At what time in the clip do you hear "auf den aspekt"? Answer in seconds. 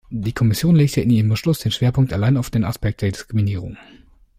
2.35-3.03